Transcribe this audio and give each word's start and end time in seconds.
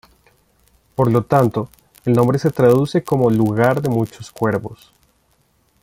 Por 0.95 1.11
lo 1.11 1.21
tanto, 1.25 1.69
el 2.05 2.13
nombre 2.13 2.39
se 2.39 2.49
traduce 2.49 3.03
como 3.03 3.29
"lugar 3.29 3.83
de 3.83 3.89
muchos 3.89 4.31
cuervos". 4.31 4.91